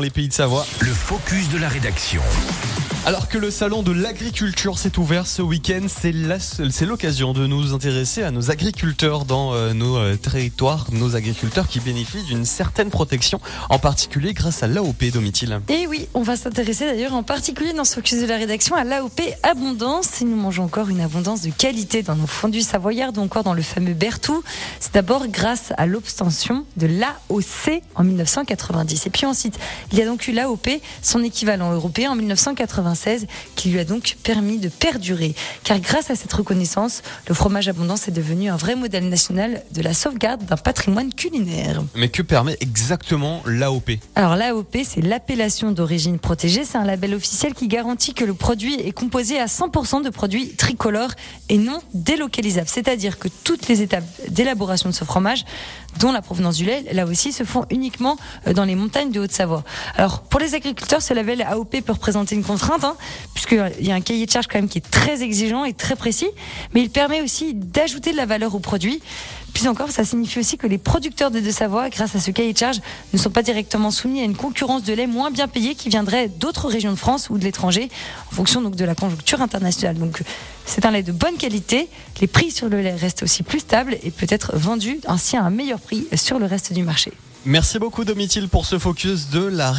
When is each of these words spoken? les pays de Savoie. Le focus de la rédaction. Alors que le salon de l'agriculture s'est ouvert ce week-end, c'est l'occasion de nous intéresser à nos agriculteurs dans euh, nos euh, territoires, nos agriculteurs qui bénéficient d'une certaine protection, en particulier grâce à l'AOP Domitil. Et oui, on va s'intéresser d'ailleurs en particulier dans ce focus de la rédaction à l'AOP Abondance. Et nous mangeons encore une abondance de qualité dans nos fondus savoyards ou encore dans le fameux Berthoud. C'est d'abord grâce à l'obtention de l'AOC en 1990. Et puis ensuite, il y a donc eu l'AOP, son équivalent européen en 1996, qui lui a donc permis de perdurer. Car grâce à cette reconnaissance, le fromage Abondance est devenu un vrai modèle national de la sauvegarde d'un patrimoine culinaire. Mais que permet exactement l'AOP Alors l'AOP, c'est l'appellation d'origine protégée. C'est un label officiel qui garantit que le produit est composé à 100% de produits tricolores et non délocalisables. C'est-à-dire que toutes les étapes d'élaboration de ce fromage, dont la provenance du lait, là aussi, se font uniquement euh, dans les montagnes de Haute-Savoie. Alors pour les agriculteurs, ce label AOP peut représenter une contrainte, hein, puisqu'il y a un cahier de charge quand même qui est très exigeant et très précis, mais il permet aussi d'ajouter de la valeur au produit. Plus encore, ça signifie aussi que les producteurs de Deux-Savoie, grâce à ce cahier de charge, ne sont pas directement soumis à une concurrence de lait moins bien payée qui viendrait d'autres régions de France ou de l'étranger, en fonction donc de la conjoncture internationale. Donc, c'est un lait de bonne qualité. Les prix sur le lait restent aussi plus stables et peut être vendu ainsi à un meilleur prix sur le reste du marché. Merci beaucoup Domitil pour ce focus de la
les 0.00 0.10
pays 0.10 0.28
de 0.28 0.32
Savoie. 0.32 0.66
Le 0.80 0.92
focus 0.92 1.48
de 1.50 1.58
la 1.58 1.68
rédaction. 1.68 2.22
Alors 3.06 3.28
que 3.28 3.38
le 3.38 3.50
salon 3.50 3.82
de 3.82 3.92
l'agriculture 3.92 4.78
s'est 4.78 4.98
ouvert 4.98 5.26
ce 5.26 5.40
week-end, 5.40 5.86
c'est 5.88 6.84
l'occasion 6.84 7.32
de 7.32 7.46
nous 7.46 7.72
intéresser 7.72 8.22
à 8.22 8.30
nos 8.30 8.50
agriculteurs 8.50 9.24
dans 9.24 9.54
euh, 9.54 9.72
nos 9.72 9.96
euh, 9.96 10.16
territoires, 10.16 10.86
nos 10.92 11.16
agriculteurs 11.16 11.68
qui 11.68 11.80
bénéficient 11.80 12.26
d'une 12.26 12.44
certaine 12.44 12.90
protection, 12.90 13.40
en 13.70 13.78
particulier 13.78 14.34
grâce 14.34 14.62
à 14.62 14.66
l'AOP 14.66 15.10
Domitil. 15.12 15.60
Et 15.68 15.86
oui, 15.86 16.06
on 16.12 16.22
va 16.22 16.36
s'intéresser 16.36 16.84
d'ailleurs 16.86 17.14
en 17.14 17.22
particulier 17.22 17.72
dans 17.72 17.84
ce 17.84 17.94
focus 17.94 18.20
de 18.20 18.26
la 18.26 18.36
rédaction 18.36 18.76
à 18.76 18.84
l'AOP 18.84 19.22
Abondance. 19.42 20.20
Et 20.20 20.24
nous 20.24 20.36
mangeons 20.36 20.64
encore 20.64 20.90
une 20.90 21.00
abondance 21.00 21.42
de 21.42 21.50
qualité 21.50 22.02
dans 22.02 22.16
nos 22.16 22.26
fondus 22.26 22.62
savoyards 22.62 23.12
ou 23.16 23.20
encore 23.20 23.44
dans 23.44 23.54
le 23.54 23.62
fameux 23.62 23.94
Berthoud. 23.94 24.42
C'est 24.80 24.92
d'abord 24.92 25.28
grâce 25.28 25.72
à 25.78 25.86
l'obtention 25.86 26.66
de 26.76 26.86
l'AOC 26.86 27.82
en 27.94 28.04
1990. 28.04 29.06
Et 29.06 29.10
puis 29.10 29.24
ensuite, 29.24 29.58
il 29.92 29.98
y 29.98 30.02
a 30.02 30.04
donc 30.04 30.28
eu 30.28 30.32
l'AOP, 30.32 30.68
son 31.00 31.22
équivalent 31.22 31.72
européen 31.72 32.10
en 32.10 32.16
1996, 32.88 33.26
qui 33.54 33.70
lui 33.70 33.78
a 33.78 33.84
donc 33.84 34.16
permis 34.22 34.58
de 34.58 34.68
perdurer. 34.68 35.34
Car 35.64 35.78
grâce 35.80 36.10
à 36.10 36.16
cette 36.16 36.32
reconnaissance, 36.32 37.02
le 37.28 37.34
fromage 37.34 37.68
Abondance 37.68 38.08
est 38.08 38.12
devenu 38.12 38.50
un 38.50 38.56
vrai 38.56 38.74
modèle 38.74 39.08
national 39.08 39.62
de 39.72 39.82
la 39.82 39.94
sauvegarde 39.94 40.44
d'un 40.44 40.56
patrimoine 40.56 41.12
culinaire. 41.12 41.82
Mais 41.94 42.08
que 42.08 42.22
permet 42.22 42.56
exactement 42.60 43.42
l'AOP 43.46 43.90
Alors 44.14 44.36
l'AOP, 44.36 44.78
c'est 44.84 45.00
l'appellation 45.00 45.72
d'origine 45.72 46.18
protégée. 46.18 46.64
C'est 46.64 46.78
un 46.78 46.84
label 46.84 47.14
officiel 47.14 47.54
qui 47.54 47.68
garantit 47.68 48.14
que 48.14 48.24
le 48.24 48.34
produit 48.34 48.74
est 48.74 48.92
composé 48.92 49.38
à 49.38 49.46
100% 49.46 50.02
de 50.02 50.10
produits 50.10 50.50
tricolores 50.56 51.12
et 51.48 51.58
non 51.58 51.80
délocalisables. 51.94 52.68
C'est-à-dire 52.68 53.18
que 53.18 53.28
toutes 53.44 53.68
les 53.68 53.82
étapes 53.82 54.04
d'élaboration 54.28 54.88
de 54.88 54.94
ce 54.94 55.04
fromage, 55.04 55.44
dont 55.98 56.12
la 56.12 56.22
provenance 56.22 56.56
du 56.56 56.64
lait, 56.64 56.84
là 56.92 57.06
aussi, 57.06 57.32
se 57.32 57.44
font 57.44 57.64
uniquement 57.70 58.16
euh, 58.46 58.52
dans 58.52 58.64
les 58.64 58.74
montagnes 58.74 59.10
de 59.10 59.20
Haute-Savoie. 59.20 59.64
Alors 59.96 60.20
pour 60.22 60.40
les 60.40 60.54
agriculteurs, 60.54 61.02
ce 61.02 61.14
label 61.14 61.42
AOP 61.42 61.80
peut 61.82 61.92
représenter 61.92 62.34
une 62.34 62.44
contrainte, 62.44 62.77
hein, 62.84 62.96
puisqu'il 63.34 63.86
y 63.86 63.90
a 63.90 63.94
un 63.94 64.00
cahier 64.00 64.26
de 64.26 64.30
charge 64.30 64.46
quand 64.46 64.58
même 64.58 64.68
qui 64.68 64.78
est 64.78 64.90
très 64.90 65.22
exigeant 65.22 65.64
et 65.64 65.72
très 65.72 65.96
précis, 65.96 66.28
mais 66.74 66.82
il 66.82 66.90
permet 66.90 67.22
aussi 67.22 67.54
d'ajouter 67.54 68.12
de 68.12 68.16
la 68.16 68.26
valeur 68.26 68.54
au 68.54 68.58
produit. 68.58 69.00
Plus 69.54 69.66
encore, 69.66 69.90
ça 69.90 70.04
signifie 70.04 70.38
aussi 70.38 70.56
que 70.56 70.66
les 70.66 70.78
producteurs 70.78 71.30
de 71.30 71.40
Deux-Savoie, 71.40 71.88
grâce 71.90 72.14
à 72.14 72.20
ce 72.20 72.30
cahier 72.30 72.52
de 72.52 72.58
charge, 72.58 72.80
ne 73.12 73.18
sont 73.18 73.30
pas 73.30 73.42
directement 73.42 73.90
soumis 73.90 74.20
à 74.20 74.24
une 74.24 74.36
concurrence 74.36 74.84
de 74.84 74.92
lait 74.92 75.06
moins 75.06 75.30
bien 75.30 75.48
payée 75.48 75.74
qui 75.74 75.88
viendrait 75.88 76.28
d'autres 76.28 76.68
régions 76.68 76.92
de 76.92 76.96
France 76.96 77.28
ou 77.30 77.38
de 77.38 77.44
l'étranger, 77.44 77.88
en 78.30 78.34
fonction 78.34 78.60
donc 78.60 78.76
de 78.76 78.84
la 78.84 78.94
conjoncture 78.94 79.42
internationale. 79.42 79.96
Donc, 79.96 80.22
c'est 80.64 80.84
un 80.84 80.90
lait 80.90 81.02
de 81.02 81.12
bonne 81.12 81.36
qualité. 81.36 81.88
Les 82.20 82.26
prix 82.26 82.50
sur 82.50 82.68
le 82.68 82.80
lait 82.82 82.94
restent 82.94 83.22
aussi 83.22 83.42
plus 83.42 83.60
stables 83.60 83.96
et 84.02 84.10
peut 84.10 84.26
être 84.28 84.56
vendu 84.56 85.00
ainsi 85.06 85.36
à 85.36 85.42
un 85.42 85.50
meilleur 85.50 85.80
prix 85.80 86.06
sur 86.14 86.38
le 86.38 86.46
reste 86.46 86.72
du 86.72 86.82
marché. 86.82 87.12
Merci 87.44 87.78
beaucoup 87.78 88.04
Domitil 88.04 88.48
pour 88.48 88.66
ce 88.66 88.78
focus 88.78 89.30
de 89.30 89.40
la 89.40 89.72